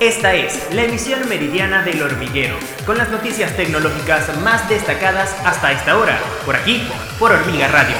Esta 0.00 0.34
es 0.34 0.58
la 0.72 0.84
emisión 0.84 1.28
meridiana 1.28 1.82
del 1.82 2.02
hormiguero, 2.02 2.56
con 2.86 2.96
las 2.96 3.10
noticias 3.10 3.54
tecnológicas 3.54 4.34
más 4.40 4.66
destacadas 4.66 5.36
hasta 5.44 5.72
esta 5.72 5.98
hora, 5.98 6.18
por 6.46 6.56
aquí, 6.56 6.80
por 7.18 7.32
Hormiga 7.32 7.68
Radio. 7.68 7.96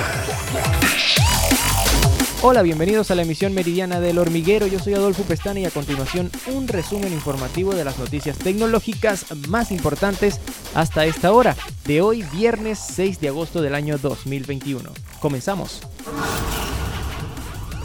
Hola, 2.40 2.62
bienvenidos 2.62 3.10
a 3.10 3.14
la 3.14 3.20
emisión 3.20 3.52
meridiana 3.52 4.00
del 4.00 4.16
hormiguero. 4.16 4.66
Yo 4.66 4.78
soy 4.78 4.94
Adolfo 4.94 5.24
Pestana 5.24 5.60
y 5.60 5.66
a 5.66 5.70
continuación 5.70 6.30
un 6.46 6.68
resumen 6.68 7.12
informativo 7.12 7.74
de 7.74 7.84
las 7.84 7.98
noticias 7.98 8.38
tecnológicas 8.38 9.26
más 9.48 9.70
importantes 9.70 10.40
hasta 10.74 11.04
esta 11.04 11.32
hora, 11.32 11.54
de 11.84 12.00
hoy 12.00 12.24
viernes 12.32 12.78
6 12.78 13.20
de 13.20 13.28
agosto 13.28 13.60
del 13.60 13.74
año 13.74 13.98
2021. 13.98 14.90
Comenzamos. 15.20 15.82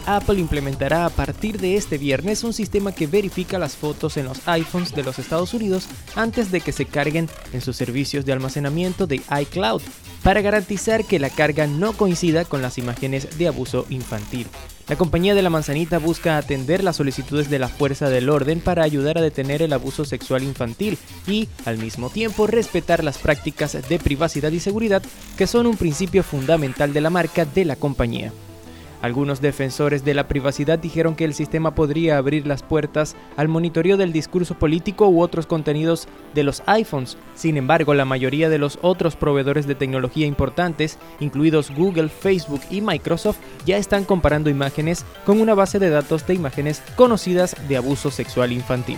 Apple 0.05 0.39
implementará 0.39 1.05
a 1.05 1.09
partir 1.09 1.59
de 1.59 1.75
este 1.75 1.97
viernes 1.97 2.43
un 2.43 2.53
sistema 2.53 2.91
que 2.91 3.07
verifica 3.07 3.59
las 3.59 3.75
fotos 3.75 4.17
en 4.17 4.25
los 4.25 4.47
iPhones 4.47 4.93
de 4.93 5.03
los 5.03 5.19
Estados 5.19 5.53
Unidos 5.53 5.87
antes 6.15 6.51
de 6.51 6.61
que 6.61 6.71
se 6.71 6.85
carguen 6.85 7.29
en 7.53 7.61
sus 7.61 7.75
servicios 7.75 8.25
de 8.25 8.33
almacenamiento 8.33 9.07
de 9.07 9.21
iCloud, 9.41 9.81
para 10.23 10.41
garantizar 10.41 11.05
que 11.05 11.19
la 11.19 11.29
carga 11.29 11.67
no 11.67 11.93
coincida 11.93 12.45
con 12.45 12.61
las 12.61 12.77
imágenes 12.77 13.37
de 13.37 13.47
abuso 13.47 13.85
infantil. 13.89 14.47
La 14.87 14.95
compañía 14.95 15.33
de 15.33 15.41
la 15.41 15.49
manzanita 15.49 15.97
busca 15.97 16.37
atender 16.37 16.83
las 16.83 16.97
solicitudes 16.97 17.49
de 17.49 17.57
la 17.57 17.67
fuerza 17.67 18.09
del 18.09 18.29
orden 18.29 18.59
para 18.59 18.83
ayudar 18.83 19.17
a 19.17 19.21
detener 19.21 19.61
el 19.63 19.73
abuso 19.73 20.05
sexual 20.05 20.43
infantil 20.43 20.97
y, 21.27 21.49
al 21.65 21.79
mismo 21.79 22.09
tiempo, 22.09 22.45
respetar 22.45 23.03
las 23.03 23.17
prácticas 23.17 23.77
de 23.87 23.99
privacidad 23.99 24.51
y 24.51 24.59
seguridad 24.59 25.01
que 25.37 25.47
son 25.47 25.65
un 25.65 25.77
principio 25.77 26.23
fundamental 26.23 26.93
de 26.93 27.01
la 27.01 27.09
marca 27.09 27.45
de 27.45 27.65
la 27.65 27.75
compañía. 27.75 28.31
Algunos 29.05 29.39
defensores 29.39 30.03
de 30.03 30.15
la 30.15 30.27
privacidad 30.27 30.79
dijeron 30.79 31.15
que 31.15 31.25
el 31.25 31.35
sistema 31.35 31.75
podría 31.75 32.17
abrir 32.17 32.47
las 32.47 32.63
puertas 32.63 33.15
al 33.37 33.47
monitoreo 33.47 33.97
del 33.97 34.11
discurso 34.11 34.55
político 34.55 35.07
u 35.07 35.21
otros 35.21 35.45
contenidos 35.45 36.07
de 36.33 36.41
los 36.41 36.63
iPhones. 36.65 37.15
Sin 37.35 37.55
embargo, 37.55 37.93
la 37.93 38.03
mayoría 38.03 38.49
de 38.49 38.57
los 38.57 38.79
otros 38.81 39.15
proveedores 39.15 39.67
de 39.67 39.75
tecnología 39.75 40.25
importantes, 40.25 40.97
incluidos 41.19 41.69
Google, 41.69 42.09
Facebook 42.09 42.61
y 42.71 42.81
Microsoft, 42.81 43.37
ya 43.63 43.77
están 43.77 44.05
comparando 44.05 44.49
imágenes 44.49 45.05
con 45.23 45.39
una 45.39 45.53
base 45.53 45.77
de 45.77 45.91
datos 45.91 46.25
de 46.25 46.33
imágenes 46.33 46.81
conocidas 46.95 47.55
de 47.67 47.77
abuso 47.77 48.09
sexual 48.09 48.53
infantil. 48.53 48.97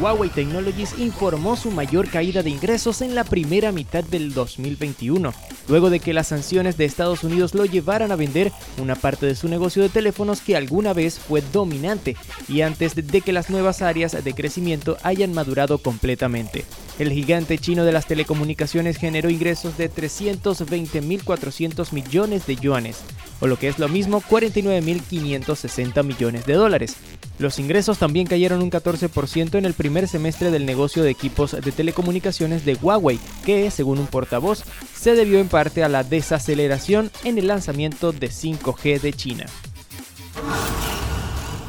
Huawei 0.00 0.30
Technologies 0.30 0.98
informó 0.98 1.56
su 1.56 1.70
mayor 1.70 2.08
caída 2.08 2.42
de 2.42 2.48
ingresos 2.48 3.02
en 3.02 3.14
la 3.14 3.22
primera 3.22 3.70
mitad 3.70 4.02
del 4.02 4.32
2021, 4.32 5.34
luego 5.68 5.90
de 5.90 6.00
que 6.00 6.14
las 6.14 6.28
sanciones 6.28 6.78
de 6.78 6.86
Estados 6.86 7.22
Unidos 7.22 7.54
lo 7.54 7.66
llevaran 7.66 8.10
a 8.10 8.16
vender 8.16 8.50
una 8.78 8.94
parte 8.94 9.26
de 9.26 9.34
su 9.34 9.46
negocio 9.48 9.82
de 9.82 9.90
teléfonos 9.90 10.40
que 10.40 10.56
alguna 10.56 10.94
vez 10.94 11.18
fue 11.18 11.42
dominante 11.52 12.16
y 12.48 12.62
antes 12.62 12.94
de 12.94 13.20
que 13.20 13.34
las 13.34 13.50
nuevas 13.50 13.82
áreas 13.82 14.24
de 14.24 14.32
crecimiento 14.32 14.96
hayan 15.02 15.34
madurado 15.34 15.76
completamente. 15.76 16.64
El 16.98 17.12
gigante 17.12 17.58
chino 17.58 17.84
de 17.84 17.92
las 17.92 18.06
telecomunicaciones 18.06 18.96
generó 18.96 19.28
ingresos 19.28 19.76
de 19.76 19.90
320.400 19.90 21.92
millones 21.92 22.46
de 22.46 22.56
yuanes, 22.56 23.02
o 23.40 23.46
lo 23.46 23.58
que 23.58 23.68
es 23.68 23.78
lo 23.78 23.88
mismo 23.88 24.22
49.560 24.22 26.02
millones 26.04 26.46
de 26.46 26.54
dólares. 26.54 26.96
Los 27.40 27.58
ingresos 27.58 27.96
también 27.96 28.26
cayeron 28.26 28.60
un 28.60 28.70
14% 28.70 29.54
en 29.54 29.64
el 29.64 29.72
primer 29.72 30.06
semestre 30.06 30.50
del 30.50 30.66
negocio 30.66 31.02
de 31.02 31.08
equipos 31.08 31.52
de 31.52 31.72
telecomunicaciones 31.72 32.66
de 32.66 32.74
Huawei, 32.74 33.18
que, 33.46 33.70
según 33.70 33.98
un 33.98 34.08
portavoz, 34.08 34.62
se 34.94 35.14
debió 35.14 35.38
en 35.38 35.48
parte 35.48 35.82
a 35.82 35.88
la 35.88 36.04
desaceleración 36.04 37.10
en 37.24 37.38
el 37.38 37.46
lanzamiento 37.46 38.12
de 38.12 38.28
5G 38.28 39.00
de 39.00 39.14
China. 39.14 39.46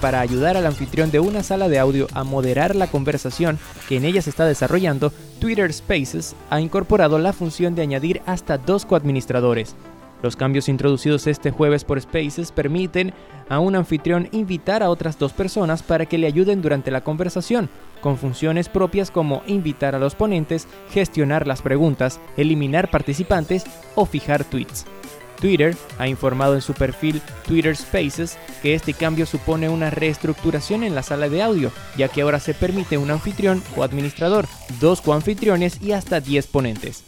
Para 0.01 0.19
ayudar 0.19 0.57
al 0.57 0.65
anfitrión 0.65 1.09
de 1.09 1.21
una 1.21 1.41
sala 1.41 1.69
de 1.69 1.79
audio 1.79 2.09
a 2.13 2.25
moderar 2.25 2.75
la 2.75 2.87
conversación 2.87 3.57
que 3.87 3.95
en 3.95 4.03
ella 4.03 4.21
se 4.21 4.29
está 4.29 4.45
desarrollando, 4.45 5.13
Twitter 5.39 5.71
Spaces 5.71 6.35
ha 6.49 6.59
incorporado 6.59 7.17
la 7.17 7.31
función 7.31 7.75
de 7.75 7.83
añadir 7.83 8.21
hasta 8.25 8.57
dos 8.57 8.85
coadministradores, 8.85 9.75
los 10.21 10.35
cambios 10.35 10.69
introducidos 10.69 11.27
este 11.27 11.51
jueves 11.51 11.83
por 11.83 11.99
Spaces 11.99 12.51
permiten 12.51 13.13
a 13.49 13.59
un 13.59 13.75
anfitrión 13.75 14.29
invitar 14.31 14.83
a 14.83 14.89
otras 14.89 15.17
dos 15.17 15.33
personas 15.33 15.83
para 15.83 16.05
que 16.05 16.17
le 16.17 16.27
ayuden 16.27 16.61
durante 16.61 16.91
la 16.91 17.01
conversación, 17.01 17.69
con 18.01 18.17
funciones 18.17 18.69
propias 18.69 19.11
como 19.11 19.43
invitar 19.47 19.95
a 19.95 19.99
los 19.99 20.15
ponentes, 20.15 20.67
gestionar 20.91 21.47
las 21.47 21.61
preguntas, 21.61 22.19
eliminar 22.37 22.89
participantes 22.89 23.65
o 23.95 24.05
fijar 24.05 24.43
tweets. 24.43 24.85
Twitter 25.41 25.75
ha 25.97 26.07
informado 26.07 26.53
en 26.53 26.61
su 26.61 26.73
perfil 26.73 27.21
Twitter 27.45 27.75
Spaces 27.75 28.37
que 28.61 28.75
este 28.75 28.93
cambio 28.93 29.25
supone 29.25 29.67
una 29.67 29.89
reestructuración 29.89 30.83
en 30.83 30.95
la 30.95 31.03
sala 31.03 31.27
de 31.27 31.41
audio, 31.41 31.71
ya 31.97 32.07
que 32.07 32.21
ahora 32.21 32.39
se 32.39 32.53
permite 32.53 32.97
un 32.97 33.11
anfitrión 33.11 33.61
o 33.75 33.83
administrador, 33.83 34.45
dos 34.79 35.01
coanfitriones 35.01 35.81
y 35.81 35.91
hasta 35.91 36.21
10 36.21 36.47
ponentes. 36.47 37.03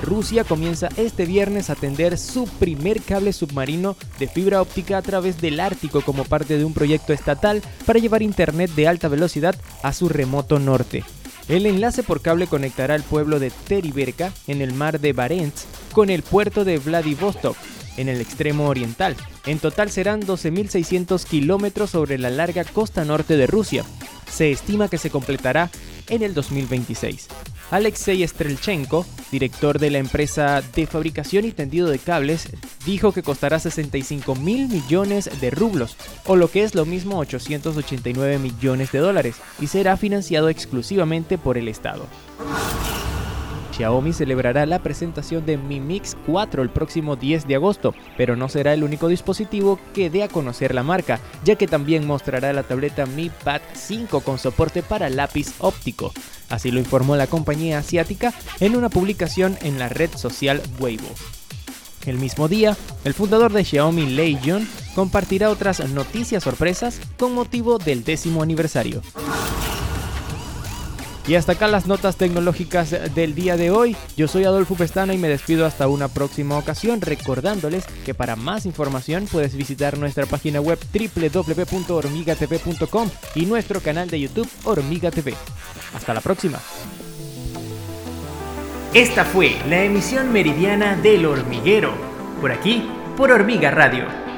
Rusia 0.00 0.44
comienza 0.44 0.88
este 0.96 1.26
viernes 1.26 1.70
a 1.70 1.74
tender 1.74 2.18
su 2.18 2.44
primer 2.44 3.02
cable 3.02 3.32
submarino 3.32 3.96
de 4.18 4.28
fibra 4.28 4.62
óptica 4.62 4.98
a 4.98 5.02
través 5.02 5.40
del 5.40 5.60
Ártico 5.60 6.00
como 6.02 6.24
parte 6.24 6.58
de 6.58 6.64
un 6.64 6.74
proyecto 6.74 7.12
estatal 7.12 7.62
para 7.86 7.98
llevar 7.98 8.22
Internet 8.22 8.70
de 8.74 8.88
alta 8.88 9.08
velocidad 9.08 9.54
a 9.82 9.92
su 9.92 10.08
remoto 10.08 10.58
norte. 10.58 11.04
El 11.48 11.66
enlace 11.66 12.02
por 12.02 12.20
cable 12.22 12.46
conectará 12.46 12.94
el 12.94 13.02
pueblo 13.02 13.40
de 13.40 13.50
Teriberka 13.50 14.32
en 14.46 14.62
el 14.62 14.72
mar 14.72 15.00
de 15.00 15.12
Barents 15.12 15.66
con 15.92 16.10
el 16.10 16.22
puerto 16.22 16.64
de 16.64 16.78
Vladivostok 16.78 17.56
en 17.96 18.08
el 18.08 18.20
extremo 18.20 18.68
oriental. 18.68 19.16
En 19.46 19.58
total 19.58 19.90
serán 19.90 20.22
12.600 20.22 21.24
kilómetros 21.24 21.90
sobre 21.90 22.18
la 22.18 22.30
larga 22.30 22.64
costa 22.64 23.04
norte 23.04 23.36
de 23.36 23.46
Rusia. 23.46 23.84
Se 24.30 24.50
estima 24.50 24.88
que 24.88 24.98
se 24.98 25.10
completará 25.10 25.70
en 26.08 26.22
el 26.22 26.34
2026. 26.34 27.28
Alexei 27.70 28.26
Strelchenko, 28.26 29.06
director 29.30 29.78
de 29.78 29.90
la 29.90 29.98
empresa 29.98 30.62
de 30.74 30.86
fabricación 30.86 31.44
y 31.44 31.52
tendido 31.52 31.88
de 31.88 31.98
cables, 31.98 32.48
dijo 32.84 33.12
que 33.12 33.22
costará 33.22 33.58
65 33.58 34.34
mil 34.34 34.68
millones 34.68 35.30
de 35.40 35.50
rublos, 35.50 35.96
o 36.26 36.36
lo 36.36 36.50
que 36.50 36.64
es 36.64 36.74
lo 36.74 36.84
mismo 36.84 37.18
889 37.18 38.38
millones 38.38 38.90
de 38.92 38.98
dólares, 38.98 39.36
y 39.60 39.68
será 39.68 39.96
financiado 39.96 40.48
exclusivamente 40.48 41.38
por 41.38 41.58
el 41.58 41.68
Estado. 41.68 42.06
Xiaomi 43.80 44.12
celebrará 44.12 44.66
la 44.66 44.82
presentación 44.82 45.46
de 45.46 45.56
Mi 45.56 45.80
Mix 45.80 46.14
4 46.26 46.62
el 46.62 46.68
próximo 46.68 47.16
10 47.16 47.46
de 47.46 47.54
agosto, 47.54 47.94
pero 48.18 48.36
no 48.36 48.50
será 48.50 48.74
el 48.74 48.84
único 48.84 49.08
dispositivo 49.08 49.80
que 49.94 50.10
dé 50.10 50.22
a 50.22 50.28
conocer 50.28 50.74
la 50.74 50.82
marca, 50.82 51.18
ya 51.44 51.56
que 51.56 51.66
también 51.66 52.06
mostrará 52.06 52.52
la 52.52 52.62
tableta 52.62 53.06
Mi 53.06 53.30
Pad 53.30 53.62
5 53.72 54.20
con 54.20 54.38
soporte 54.38 54.82
para 54.82 55.08
lápiz 55.08 55.54
óptico. 55.60 56.12
Así 56.50 56.70
lo 56.70 56.78
informó 56.78 57.16
la 57.16 57.26
compañía 57.26 57.78
asiática 57.78 58.34
en 58.60 58.76
una 58.76 58.90
publicación 58.90 59.56
en 59.62 59.78
la 59.78 59.88
red 59.88 60.10
social 60.14 60.60
Weibo. 60.78 61.08
El 62.04 62.18
mismo 62.18 62.48
día, 62.48 62.76
el 63.04 63.14
fundador 63.14 63.50
de 63.50 63.64
Xiaomi, 63.64 64.10
Lei 64.10 64.38
Jun, 64.44 64.68
compartirá 64.94 65.48
otras 65.48 65.88
noticias 65.88 66.44
sorpresas 66.44 67.00
con 67.18 67.32
motivo 67.32 67.78
del 67.78 68.04
décimo 68.04 68.42
aniversario. 68.42 69.00
Y 71.30 71.36
hasta 71.36 71.52
acá 71.52 71.68
las 71.68 71.86
notas 71.86 72.16
tecnológicas 72.16 72.90
del 73.14 73.36
día 73.36 73.56
de 73.56 73.70
hoy. 73.70 73.96
Yo 74.16 74.26
soy 74.26 74.42
Adolfo 74.42 74.74
Pestana 74.74 75.14
y 75.14 75.16
me 75.16 75.28
despido 75.28 75.64
hasta 75.64 75.86
una 75.86 76.08
próxima 76.08 76.58
ocasión 76.58 77.00
recordándoles 77.00 77.84
que 78.04 78.14
para 78.14 78.34
más 78.34 78.66
información 78.66 79.28
puedes 79.30 79.54
visitar 79.54 79.96
nuestra 79.96 80.26
página 80.26 80.60
web 80.60 80.76
www.hormigatv.com 80.92 83.10
y 83.36 83.46
nuestro 83.46 83.78
canal 83.78 84.10
de 84.10 84.22
YouTube 84.22 84.50
Hormiga 84.64 85.12
TV. 85.12 85.32
Hasta 85.94 86.14
la 86.14 86.20
próxima. 86.20 86.58
Esta 88.92 89.24
fue 89.24 89.54
la 89.68 89.84
emisión 89.84 90.32
meridiana 90.32 90.96
del 90.96 91.26
hormiguero, 91.26 91.94
por 92.40 92.50
aquí, 92.50 92.90
por 93.16 93.30
Hormiga 93.30 93.70
Radio 93.70 94.29